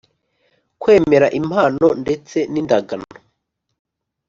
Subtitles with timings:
[0.81, 3.07] Kwemera impano ndetse n indagano